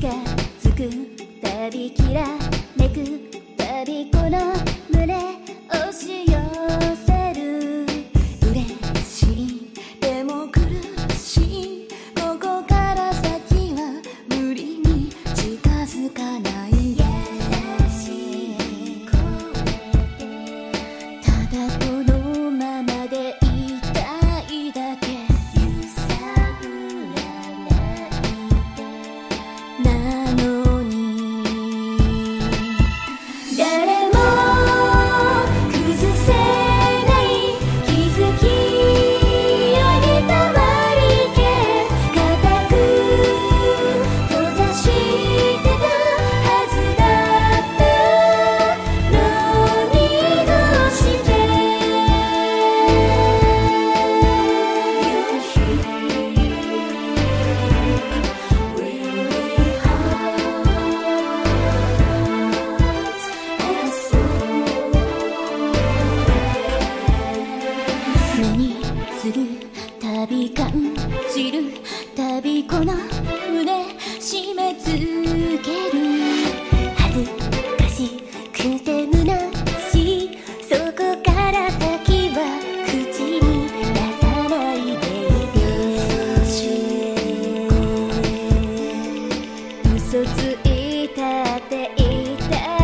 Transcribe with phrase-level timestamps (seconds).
[0.00, 0.08] が
[0.58, 0.88] つく
[1.42, 2.26] たびきら
[2.74, 3.20] めく
[3.58, 4.54] たびこの
[4.90, 5.36] 胸
[5.68, 6.32] 押し寄
[7.04, 7.09] せ
[90.10, 92.79] 嘘ついたって言って